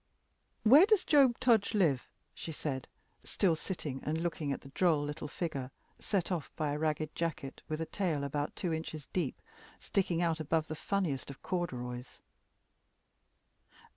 "Where 0.63 0.87
does 0.87 1.05
Job 1.05 1.39
Tudge 1.39 1.75
live?" 1.75 2.07
she 2.33 2.51
said, 2.51 2.87
still 3.23 3.55
sitting 3.55 4.01
and 4.03 4.19
looking 4.19 4.51
at 4.51 4.61
the 4.61 4.69
droll 4.69 5.03
little 5.03 5.27
figure, 5.27 5.69
set 5.99 6.31
off 6.31 6.49
by 6.55 6.71
a 6.71 6.79
ragged 6.79 7.13
jacket 7.15 7.61
with 7.69 7.79
a 7.79 7.85
tail 7.85 8.23
about 8.23 8.55
two 8.55 8.73
inches 8.73 9.05
deep 9.13 9.39
sticking 9.79 10.19
out 10.19 10.39
above 10.39 10.65
the 10.65 10.75
funniest 10.75 11.29
of 11.29 11.43
corduroys. 11.43 12.19